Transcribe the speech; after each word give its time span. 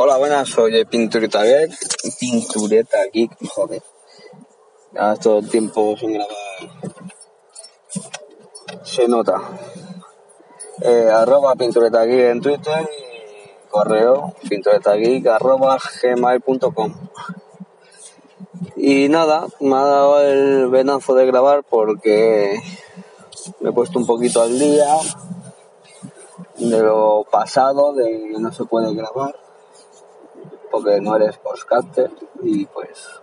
Hola, 0.00 0.16
buenas, 0.16 0.48
soy 0.48 0.84
Pintureta 0.84 1.42
Geek. 1.42 1.72
Pintureta 2.20 2.98
Geek, 3.12 3.32
joder. 3.48 3.82
Ya 4.94 5.16
todo 5.16 5.40
el 5.40 5.50
tiempo 5.50 5.96
sin 5.98 6.12
grabar. 6.12 6.36
Se 8.84 9.08
nota. 9.08 9.42
Eh, 10.82 11.10
arroba 11.12 11.56
Pintureta 11.56 12.04
Geek 12.04 12.30
en 12.30 12.40
Twitter 12.40 12.88
y 12.88 13.68
correo 13.68 14.34
pinturetageek 14.48 15.26
arroba 15.26 15.76
gmail.com. 16.00 16.94
Y 18.76 19.08
nada, 19.08 19.48
me 19.58 19.74
ha 19.74 19.82
dado 19.82 20.20
el 20.20 20.68
venazo 20.68 21.16
de 21.16 21.26
grabar 21.26 21.64
porque 21.68 22.56
me 23.58 23.70
he 23.70 23.72
puesto 23.72 23.98
un 23.98 24.06
poquito 24.06 24.42
al 24.42 24.56
día 24.60 24.94
de 26.56 26.82
lo 26.84 27.26
pasado, 27.28 27.94
de 27.94 28.04
que 28.32 28.38
no 28.38 28.52
se 28.52 28.64
puede 28.64 28.94
grabar 28.94 29.47
porque 30.78 31.00
no 31.00 31.16
eres 31.16 31.36
podcaster 31.38 32.10
y 32.42 32.64
pues 32.66 33.20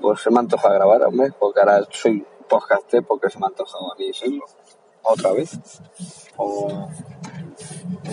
pues 0.00 0.20
se 0.20 0.30
me 0.30 0.38
antoja 0.38 0.72
grabar, 0.72 1.02
hombre, 1.02 1.32
porque 1.38 1.58
ahora 1.58 1.80
soy 1.90 2.24
podcaster 2.48 3.04
porque 3.04 3.28
se 3.28 3.38
me 3.40 3.46
ha 3.46 3.48
antojado 3.48 3.92
a 3.92 3.96
mí 3.96 4.12
serlo 4.12 4.44
otra 5.02 5.32
vez. 5.32 5.58
O 6.36 6.88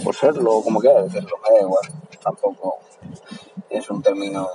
por 0.03 0.15
serlo, 0.15 0.61
como 0.63 0.79
quiera 0.79 1.03
decirlo, 1.03 1.37
me 1.43 1.55
da 1.55 1.61
igual, 1.61 1.83
tampoco 2.23 2.79
es 3.69 3.89
un 3.91 4.01
término 4.01 4.49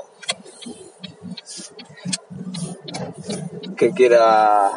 que 3.76 3.92
quiera 3.92 4.72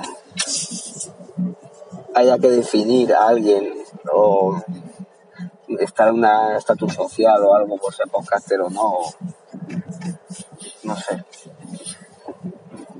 haya 2.14 2.38
que 2.38 2.50
definir 2.50 3.14
a 3.14 3.30
alguien 3.30 3.84
o 4.14 4.62
estar 5.80 6.10
en 6.10 6.16
una 6.16 6.58
estatus 6.58 6.94
social 6.94 7.44
o 7.44 7.56
algo 7.56 7.78
por 7.78 7.94
ser 7.94 8.08
podcaster 8.10 8.62
o 8.62 8.70
no. 8.70 9.00
No 10.84 10.96
sé. 10.96 11.24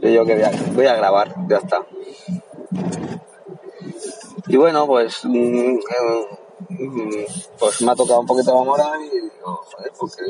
Yo 0.02 0.10
digo 0.10 0.26
que 0.26 0.36
voy 0.74 0.86
a, 0.86 0.94
a 0.94 0.96
grabar, 0.96 1.36
ya 1.48 1.58
está. 1.58 1.86
Y 4.48 4.58
bueno, 4.58 4.88
pues, 4.88 5.24
mm, 5.24 5.80
mm, 6.70 7.26
pues 7.60 7.82
me 7.82 7.92
ha 7.92 7.96
tocado 7.96 8.22
un 8.22 8.26
poquito 8.26 8.54
la 8.54 8.64
moral 8.64 9.00
y 9.06 9.10
digo, 9.10 9.62
joder, 9.72 9.92
porque, 9.98 10.24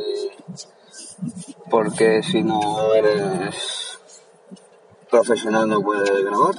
porque 1.69 2.23
si 2.23 2.43
no 2.43 2.93
eres 2.93 3.97
profesional 5.09 5.67
no 5.67 5.81
puedes 5.81 6.09
grabar. 6.23 6.55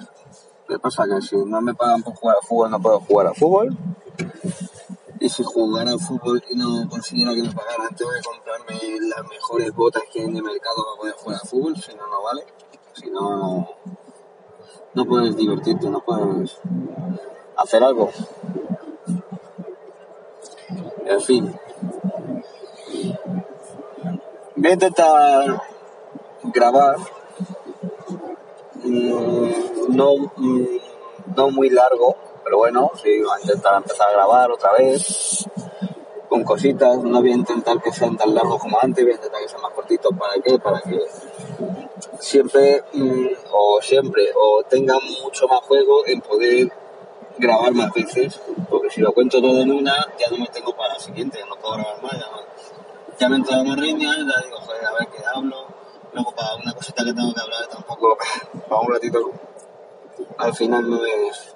¿Qué 0.69 0.78
pasa? 0.78 1.05
Que 1.06 1.20
si 1.20 1.36
no 1.36 1.61
me 1.61 1.74
pagan 1.74 2.02
por 2.02 2.14
jugar 2.14 2.36
al 2.41 2.46
fútbol 2.46 2.70
no 2.70 2.80
puedo 2.80 3.00
jugar 3.00 3.27
al 3.27 3.34
fútbol 3.34 3.77
y 5.22 5.28
si 5.28 5.44
jugara 5.44 5.96
fútbol 5.98 6.42
y 6.50 6.56
no 6.56 6.88
consiguiera 6.88 7.32
que 7.32 7.42
me 7.42 7.52
pagaran, 7.52 7.94
tengo 7.94 8.10
que 8.10 8.22
comprarme 8.22 8.98
las 9.02 9.28
mejores 9.28 9.72
botas 9.72 10.02
que 10.12 10.20
hay 10.20 10.26
en 10.26 10.36
el 10.36 10.42
mercado 10.42 10.84
para 10.84 10.96
poder 10.98 11.14
jugar 11.14 11.38
al 11.40 11.48
fútbol, 11.48 11.76
si 11.76 11.94
no, 11.94 12.06
no 12.08 12.22
vale. 12.22 12.44
Si 12.94 13.08
no, 13.08 13.36
no, 13.36 13.68
no 14.94 15.04
puedes 15.04 15.36
divertirte, 15.36 15.88
no 15.88 16.00
puedes 16.00 16.58
hacer 17.56 17.84
algo. 17.84 18.10
En 21.06 21.20
fin. 21.20 21.54
Voy 24.56 24.70
a 24.70 24.74
intentar 24.74 25.62
grabar, 26.42 26.96
mm, 28.82 29.50
no, 29.88 30.16
mm, 30.36 30.66
no 31.36 31.50
muy 31.50 31.70
largo, 31.70 32.16
pero 32.53 32.58
bueno, 32.58 32.91
sí, 33.03 33.19
voy 33.22 33.31
a 33.34 33.41
intentar 33.41 33.77
empezar 33.78 34.08
a 34.11 34.12
grabar 34.12 34.50
otra 34.50 34.72
vez 34.72 35.48
con 36.28 36.45
cositas. 36.45 36.98
No 36.98 37.22
voy 37.22 37.33
a 37.33 37.36
intentar 37.36 37.81
que 37.81 37.91
sean 37.91 38.14
tan 38.19 38.34
largos 38.34 38.61
como 38.61 38.78
antes, 38.78 39.03
voy 39.03 39.12
a 39.12 39.17
intentar 39.17 39.41
que 39.41 39.48
sean 39.48 39.62
más 39.62 39.72
cortitos. 39.72 40.12
¿Para 40.19 40.34
qué? 40.34 40.58
Para 40.58 40.83
que 40.83 41.00
siempre 42.20 42.84
mm, 42.92 43.27
o 43.53 43.80
siempre 43.80 44.25
o 44.36 44.62
tenga 44.64 44.96
mucho 45.23 45.48
más 45.48 45.61
juego 45.61 46.07
en 46.07 46.20
poder 46.20 46.70
grabar 47.39 47.73
más 47.73 47.91
veces. 47.95 48.39
Porque 48.68 48.91
si 48.91 49.01
lo 49.01 49.12
cuento 49.12 49.41
todo 49.41 49.58
en 49.62 49.73
una, 49.73 49.95
ya 50.20 50.29
no 50.29 50.36
me 50.36 50.48
tengo 50.48 50.77
para 50.77 50.92
la 50.92 51.01
siguiente, 51.01 51.39
ya 51.39 51.46
no 51.46 51.57
puedo 51.57 51.77
grabar 51.77 52.02
más. 52.02 52.12
Ya, 52.12 52.27
ya 53.18 53.29
me 53.30 53.36
he 53.36 53.39
entrado 53.39 53.62
una 53.62 53.77
riña, 53.77 54.14
ya 54.14 54.42
digo, 54.45 54.58
joder, 54.61 54.85
a 54.85 54.92
ver 54.92 55.08
qué 55.08 55.23
hablo. 55.24 55.57
Luego 56.12 56.33
para 56.33 56.57
una 56.57 56.74
cosita 56.74 57.02
que 57.02 57.14
tengo 57.14 57.33
que 57.33 57.41
hablar 57.41 57.67
tampoco, 57.68 58.18
para 58.68 58.80
un 58.83 58.92
ratito, 58.92 59.30
al 60.36 60.55
final 60.55 60.91
no 60.91 61.02
es 61.07 61.55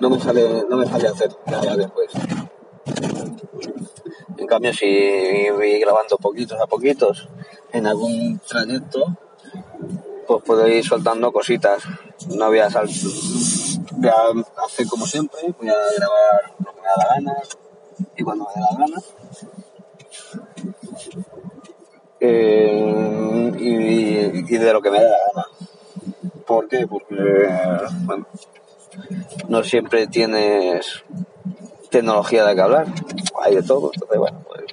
no 0.00 0.10
me 0.10 0.20
sale, 0.20 0.64
no 0.68 0.76
me 0.76 0.86
sale 0.86 1.08
hacer 1.08 1.30
nada 1.46 1.76
después. 1.76 2.10
En 4.36 4.46
cambio, 4.46 4.72
si 4.72 5.50
voy 5.50 5.80
grabando 5.80 6.16
poquitos 6.18 6.60
a 6.60 6.66
poquitos 6.66 7.28
en 7.72 7.86
algún 7.86 8.38
trayecto, 8.46 9.16
pues 10.26 10.42
puedo 10.44 10.68
ir 10.68 10.84
soltando 10.84 11.32
cositas. 11.32 11.82
No 12.28 12.48
voy 12.48 12.58
a, 12.58 12.70
sal 12.70 12.88
voy 13.92 14.08
a 14.08 14.64
hacer 14.64 14.86
como 14.86 15.06
siempre, 15.06 15.40
voy 15.58 15.68
a 15.68 15.74
grabar 15.96 16.54
lo 16.64 16.72
que 16.74 16.80
me 16.80 16.86
da 16.86 16.96
la 16.96 17.14
gana 17.14 17.42
y 18.16 18.22
cuando 18.22 18.46
me 18.54 18.60
da 18.60 18.68
la 18.72 18.78
gana. 18.78 19.02
Eh, 22.20 23.52
y, 23.58 24.54
y 24.54 24.58
de 24.58 24.72
lo 24.72 24.82
que 24.82 24.90
me 24.90 25.02
da 25.02 25.08
la 25.08 25.18
gana. 25.34 25.55
¿Por 26.46 26.68
qué? 26.68 26.86
Porque, 26.86 27.48
bueno, 28.04 28.26
no 29.48 29.64
siempre 29.64 30.06
tienes 30.06 31.04
tecnología 31.90 32.46
de 32.46 32.54
que 32.54 32.60
hablar, 32.60 32.86
hay 33.42 33.56
de 33.56 33.62
todo, 33.62 33.90
entonces 33.92 34.18
bueno, 34.18 34.44
pues 34.46 34.64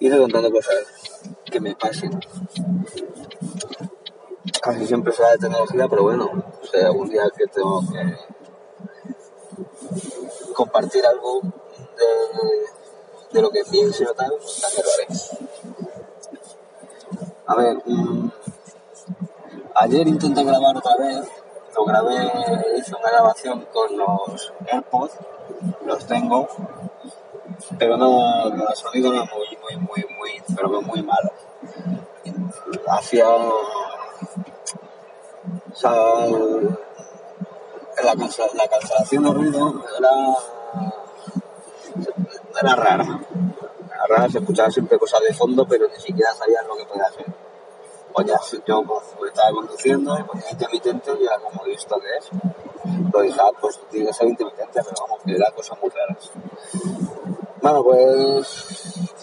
iré 0.00 0.18
contando 0.18 0.50
cosas 0.50 0.74
que 1.44 1.60
me 1.60 1.74
pasen. 1.74 2.18
Casi 4.62 4.86
siempre 4.86 5.12
será 5.12 5.30
de 5.30 5.38
tecnología, 5.38 5.88
pero 5.88 6.02
bueno, 6.02 6.30
o 6.62 6.66
sea, 6.66 6.86
algún 6.86 7.08
día 7.08 7.22
que 7.36 7.46
tengo 7.46 7.80
que 7.80 8.16
compartir 10.54 11.04
algo 11.06 11.40
de, 13.32 13.42
lo 13.42 13.50
que 13.50 13.62
pienso 13.70 14.04
o 14.04 14.14
tal, 14.14 14.32
también 14.60 14.84
lo 14.84 14.92
haré. 14.94 15.06
A 17.46 17.54
ver, 17.54 17.82
mmm, 17.86 18.30
ayer 19.78 20.08
intenté 20.08 20.44
grabar 20.44 20.76
otra 20.76 20.96
vez 20.96 21.28
lo 21.78 21.84
grabé, 21.84 22.32
hice 22.76 22.94
una 22.94 23.10
grabación 23.10 23.66
con 23.72 23.96
los 23.96 24.52
AirPods, 24.66 25.14
los 25.86 26.06
tengo, 26.06 26.48
pero 27.78 27.96
no, 27.96 28.48
el 28.48 28.74
sonido 28.74 29.14
es 29.14 29.30
muy, 29.30 29.58
muy, 29.62 29.76
muy, 29.76 30.04
muy, 30.18 30.42
pero 30.56 30.82
muy 30.82 31.02
malo. 31.02 31.30
Hacía, 32.88 33.28
o 33.28 33.62
sea, 35.74 35.92
la, 38.02 38.14
la 38.14 38.68
cancelación 38.68 39.24
de 39.24 39.30
ruido 39.30 39.84
era, 39.98 40.10
era 42.60 42.74
rara. 42.76 43.20
Era 43.92 44.06
rara, 44.08 44.28
se 44.30 44.38
escuchaba 44.38 44.70
siempre 44.70 44.98
cosas 44.98 45.20
de 45.20 45.34
fondo, 45.34 45.66
pero 45.66 45.86
ni 45.88 46.00
siquiera 46.00 46.34
sabías 46.34 46.66
lo 46.66 46.76
que 46.76 46.86
podía 46.86 47.04
hacer 47.04 47.26
pues 48.12 48.26
ya 48.26 48.40
yo 48.66 48.82
pues, 48.82 49.30
estaba 49.30 49.52
conduciendo 49.52 50.18
y 50.18 50.22
ponía 50.24 50.50
intermitente 50.50 51.12
y 51.20 51.24
era 51.24 51.38
como 51.38 51.64
visto 51.64 51.96
que 52.00 52.16
es. 52.18 52.30
Lo 53.12 53.22
dije, 53.22 53.38
ah, 53.40 53.50
pues 53.60 53.80
tiene 53.90 54.06
que 54.06 54.12
ser 54.12 54.28
intermitente, 54.28 54.72
pero 54.72 54.94
vamos, 55.00 55.22
que 55.24 55.34
era 55.34 55.50
cosas 55.52 55.78
muy 55.80 55.90
raras. 55.90 56.30
Bueno, 57.60 57.82
pues 57.82 59.14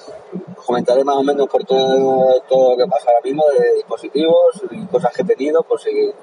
comentaré 0.66 1.04
más 1.04 1.18
o 1.18 1.24
menos 1.24 1.48
por 1.48 1.64
todo, 1.64 2.42
todo 2.48 2.72
lo 2.72 2.78
que 2.78 2.90
pasa 2.90 3.10
ahora 3.10 3.22
mismo 3.24 3.46
de 3.48 3.76
dispositivos 3.76 4.64
y 4.72 4.86
cosas 4.88 5.14
que 5.14 5.22
he 5.22 5.26
tenido, 5.26 5.64
por 5.64 5.80
si 5.80 6.14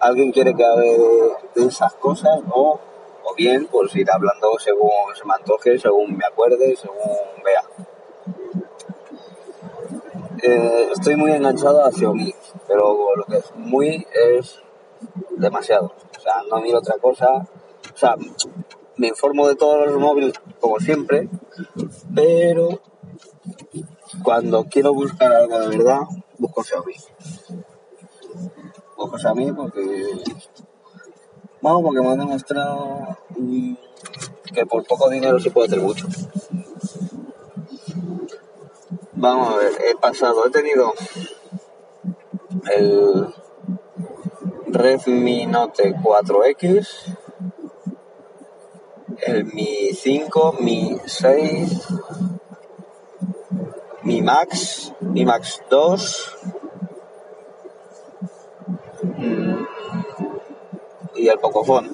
alguien 0.00 0.32
quiere 0.32 0.54
que 0.54 0.64
hable 0.64 0.98
de, 0.98 1.32
de 1.54 1.68
esas 1.68 1.94
cosas 1.94 2.40
o, 2.50 2.78
o 3.24 3.34
bien 3.34 3.66
pues 3.66 3.94
ir 3.96 4.10
hablando 4.10 4.58
según 4.58 4.90
se 5.14 5.24
me 5.24 5.34
antoje, 5.34 5.78
según 5.78 6.16
me 6.16 6.24
acuerde, 6.24 6.74
según 6.76 7.16
vea 7.44 7.62
estoy 10.42 11.16
muy 11.16 11.32
enganchado 11.32 11.84
a 11.84 11.92
Xiaomi, 11.92 12.34
pero 12.66 12.96
lo 13.16 13.24
que 13.24 13.36
es 13.38 13.54
muy 13.56 14.06
es 14.12 14.60
demasiado. 15.36 15.92
O 16.16 16.20
sea, 16.20 16.42
no 16.50 16.60
miro 16.60 16.78
otra 16.78 16.96
cosa. 16.98 17.48
O 17.94 17.96
sea, 17.96 18.16
me 18.96 19.08
informo 19.08 19.48
de 19.48 19.56
todos 19.56 19.86
los 19.86 19.98
móviles 19.98 20.34
como 20.60 20.78
siempre, 20.78 21.28
pero 22.14 22.80
cuando 24.22 24.64
quiero 24.64 24.92
buscar 24.94 25.32
algo 25.32 25.58
de 25.58 25.76
verdad, 25.76 26.00
busco 26.38 26.62
Xiaomi. 26.62 26.94
Busco 28.96 29.18
Xiaomi 29.18 29.52
porque, 29.52 30.22
bueno, 31.60 31.82
porque 31.82 32.00
me 32.00 32.08
han 32.08 32.18
demostrado 32.18 33.16
que 34.52 34.66
por 34.66 34.84
poco 34.84 35.08
dinero 35.08 35.40
se 35.40 35.50
puede 35.50 35.68
hacer 35.68 35.80
mucho. 35.80 36.06
Vamos 39.22 39.54
a 39.54 39.56
ver, 39.56 39.72
he 39.88 39.94
pasado, 39.94 40.44
he 40.44 40.50
tenido 40.50 40.94
el 42.72 43.32
Redmi 44.66 45.46
Note 45.46 45.94
4X, 45.94 46.88
el 49.24 49.44
Mi 49.44 49.92
5, 49.92 50.56
Mi 50.58 50.98
6, 51.06 51.86
Mi 54.02 54.22
Max, 54.22 54.92
Mi 54.98 55.24
Max 55.24 55.62
2 55.70 56.38
mm, 59.04 59.64
y 61.14 61.28
el 61.28 61.38
Pocophone. 61.38 61.92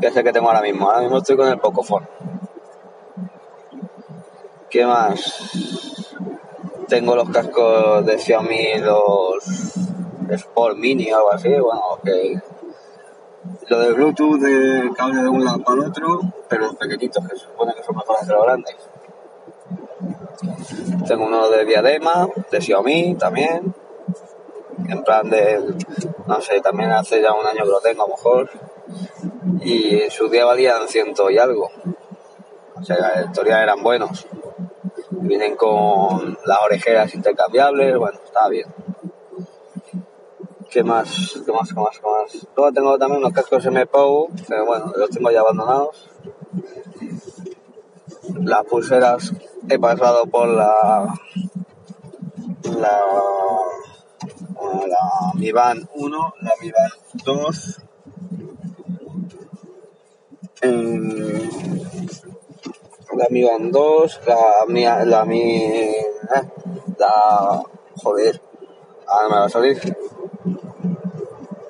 Que 0.00 0.06
es 0.06 0.16
el 0.16 0.22
que 0.22 0.32
tengo 0.32 0.46
ahora 0.46 0.62
mismo. 0.62 0.88
Ahora 0.88 1.02
mismo 1.02 1.18
estoy 1.18 1.36
con 1.36 1.48
el 1.48 1.58
Pocophone. 1.58 2.06
¿Qué 4.70 4.86
más? 4.86 5.50
Tengo 6.86 7.16
los 7.16 7.28
cascos 7.30 8.06
de 8.06 8.16
Xiaomi, 8.16 8.78
los 8.78 9.44
Sport 10.30 10.76
Mini 10.76 11.10
o 11.10 11.16
algo 11.16 11.32
así. 11.32 11.48
Bueno, 11.48 11.98
que 12.04 12.40
lo 13.66 13.80
de 13.80 13.92
Bluetooth 13.92 14.38
de 14.38 14.90
cable 14.96 15.22
de 15.22 15.28
un 15.28 15.44
lado 15.44 15.58
para 15.64 15.82
el 15.82 15.88
otro, 15.88 16.20
pero 16.48 16.66
los 16.66 16.76
pequeñitos 16.76 17.26
que 17.28 17.36
se 17.36 17.46
supone 17.46 17.74
que 17.74 17.82
son 17.82 17.96
mejores 17.96 18.22
que 18.28 18.32
los 18.32 18.42
grandes. 18.44 18.76
Tengo 21.08 21.26
uno 21.26 21.50
de 21.50 21.64
diadema, 21.64 22.28
de 22.52 22.60
Xiaomi 22.60 23.16
también. 23.16 23.74
En 24.88 25.02
plan 25.02 25.28
de, 25.28 25.64
no 26.28 26.40
sé, 26.40 26.60
también 26.60 26.92
hace 26.92 27.20
ya 27.20 27.32
un 27.32 27.44
año 27.44 27.64
que 27.64 27.70
lo 27.70 27.80
tengo 27.80 28.04
a 28.04 28.06
lo 28.06 28.14
mejor. 28.14 28.50
Y 29.62 30.02
en 30.02 30.10
su 30.12 30.28
día 30.28 30.44
valían 30.44 30.86
ciento 30.86 31.28
y 31.28 31.38
algo. 31.38 31.70
O 32.76 32.84
sea, 32.84 32.98
la 32.98 33.22
historia 33.22 33.62
eran 33.62 33.82
buenos. 33.82 34.26
Vienen 35.20 35.56
con 35.56 36.38
las 36.46 36.58
orejeras 36.64 37.14
intercambiables, 37.14 37.96
bueno, 37.98 38.18
estaba 38.24 38.48
bien. 38.48 38.66
¿Qué 40.70 40.82
más? 40.82 41.40
¿Qué 41.44 41.52
más? 41.52 41.68
¿Qué 41.68 41.80
más? 41.80 41.98
¿Qué 41.98 42.06
más? 42.06 42.46
Luego 42.56 42.72
tengo 42.72 42.98
también 42.98 43.20
unos 43.20 43.32
cascos 43.32 43.66
MPOW, 43.66 44.30
pero 44.48 44.66
bueno, 44.66 44.92
los 44.96 45.10
tengo 45.10 45.30
ya 45.30 45.40
abandonados. 45.40 46.08
Las 48.42 48.64
pulseras 48.64 49.32
he 49.68 49.78
pasado 49.78 50.26
por 50.26 50.48
la 50.48 51.18
la 52.78 53.00
la 54.86 55.32
Mi 55.34 55.52
Band 55.52 55.88
1, 55.94 56.34
la 56.40 56.52
Mi 56.60 56.70
Band 56.70 56.92
2 57.24 57.80
eh, 60.62 61.79
la 63.20 63.26
Mi 63.28 63.44
Band 63.44 63.70
2, 63.70 64.20
la 64.26 64.64
Mi, 64.66 64.84
la 64.84 65.24
Mi, 65.26 65.62
eh, 65.62 66.06
la, 66.96 67.62
joder, 68.02 68.40
ahora 69.06 69.28
me 69.28 69.34
va 69.34 69.44
a 69.44 69.48
salir, 69.50 69.78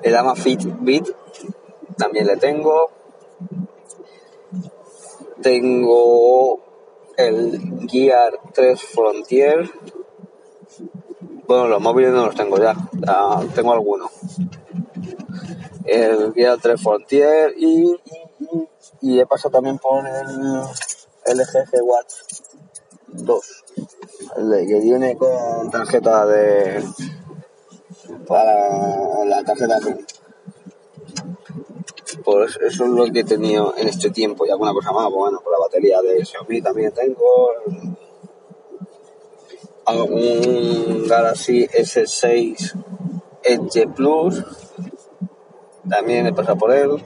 el 0.03 0.17
Amafit 0.17 0.63
Beat 0.81 1.09
también 1.97 2.27
le 2.29 2.37
tengo. 2.37 2.91
Tengo 5.43 6.61
el 7.17 7.89
Gear 7.89 8.33
3 8.55 8.81
Frontier. 8.81 9.69
Bueno, 11.49 11.67
los 11.67 11.81
móviles 11.81 12.13
no 12.13 12.27
los 12.27 12.37
tengo 12.37 12.59
ya, 12.59 12.77
tengo 13.57 13.73
algunos. 13.73 14.11
El 15.85 16.33
Gear 16.33 16.59
3 16.63 16.81
Frontier 16.81 17.55
y, 17.57 17.91
y, 17.91 18.69
y, 19.01 19.21
he 19.21 19.27
pasado 19.27 19.51
también 19.51 19.79
por 19.79 20.07
el 20.07 20.63
LG 21.31 21.71
G 21.71 21.81
Watch 21.83 22.15
2, 23.09 23.65
el 24.39 24.67
que 24.67 24.81
viene 24.81 25.17
con 25.17 25.71
tarjeta 25.71 26.27
de 26.27 26.85
para 28.27 29.25
la 29.25 29.43
tarjeta 29.45 29.77
azul. 29.77 30.07
Pues 32.25 32.59
eso 32.65 32.85
es 32.85 32.91
lo 32.91 33.07
que 33.07 33.21
he 33.21 33.25
tenido 33.25 33.75
en 33.77 33.89
este 33.89 34.11
tiempo 34.11 34.47
y 34.47 34.51
alguna 34.51 34.73
cosa 34.73 34.93
más. 34.93 35.05
Pues 35.07 35.17
bueno, 35.17 35.41
por 35.41 35.53
la 35.53 35.59
batería 35.59 36.01
de 36.03 36.25
Xiaomi 36.25 36.63
también 36.63 36.93
tengo. 36.93 37.53
Un 39.87 41.09
Galaxy 41.09 41.67
S6 41.67 42.75
Edge 43.43 43.89
Plus. 43.89 44.45
También 45.89 46.27
he 46.27 46.33
pasado 46.33 46.59
por 46.59 46.73
él. 46.73 47.03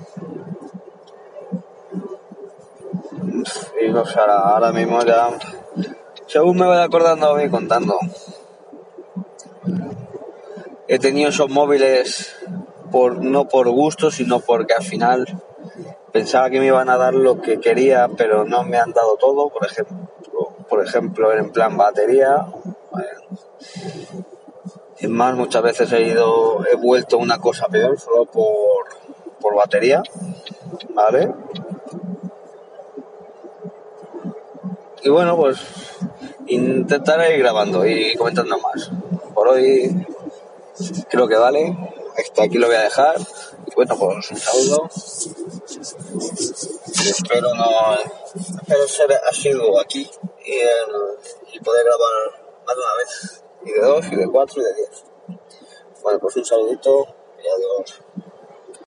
Y 3.81 3.93
sé, 3.93 4.21
ahora, 4.21 4.39
ahora 4.39 4.73
mismo 4.73 5.03
ya. 5.03 5.31
Según 6.27 6.57
me 6.57 6.67
voy 6.67 6.79
acordando, 6.79 7.35
voy 7.35 7.51
contando 7.51 7.99
he 10.87 10.99
tenido 10.99 11.31
esos 11.31 11.51
móviles 11.51 12.35
por, 12.91 13.23
no 13.23 13.49
por 13.49 13.69
gusto, 13.71 14.11
sino 14.11 14.41
porque 14.41 14.75
al 14.75 14.85
final 14.85 15.27
pensaba 16.13 16.51
que 16.51 16.61
me 16.61 16.67
iban 16.67 16.89
a 16.89 16.97
dar 16.97 17.15
lo 17.15 17.41
que 17.41 17.61
quería, 17.61 18.09
pero 18.17 18.45
no 18.45 18.65
me 18.65 18.77
han 18.77 18.93
dado 18.93 19.17
todo, 19.17 19.49
por 19.49 19.67
ejemplo, 19.67 20.09
por 20.69 20.85
ejemplo 20.85 21.33
en 21.33 21.51
plan 21.51 21.77
batería. 21.77 22.47
Es 24.99 25.11
más, 25.11 25.35
muchas 25.35 25.63
veces 25.63 25.93
he 25.93 26.03
ido, 26.03 26.65
he 26.67 26.77
vuelto 26.77 27.19
una 27.19 27.39
cosa 27.39 27.67
peor 27.67 27.99
solo 27.99 28.27
por, 28.27 28.87
por 29.41 29.57
batería, 29.57 30.03
¿vale? 30.91 31.33
Y 35.05 35.11
bueno, 35.11 35.37
pues 35.37 35.59
intentaré 36.47 37.35
ir 37.35 37.41
grabando 37.41 37.87
y 37.87 38.15
comentando 38.17 38.57
más. 38.59 38.91
Por 39.35 39.49
hoy 39.49 40.07
creo 41.11 41.29
que 41.29 41.37
vale. 41.37 41.77
Hasta 42.17 42.45
aquí 42.45 42.57
lo 42.57 42.69
voy 42.69 42.77
a 42.77 42.85
dejar. 42.85 43.17
Y 43.67 43.75
bueno, 43.75 43.97
pues 43.99 44.31
un 44.31 44.37
saludo. 44.39 44.89
espero 47.05 47.55
no. 47.55 47.99
Espero 48.35 48.89
ser 48.89 49.13
asiduo 49.29 49.79
aquí 49.79 50.09
y, 50.47 51.57
y 51.57 51.61
poder 51.61 51.85
grabar 51.85 52.55
más 52.67 52.75
de 52.75 52.83
una 52.83 52.97
vez. 52.97 53.45
Y 53.67 53.73
de 53.73 53.81
dos, 53.81 54.07
y 54.11 54.17
de 54.17 54.27
cuatro, 54.27 54.63
y 54.63 54.65
de 54.65 54.75
diez. 54.75 55.05
Bueno, 56.03 56.19
pues 56.19 56.37
un 56.37 56.45
saludito 56.47 57.07
y 57.43 57.47
adiós. 57.47 58.01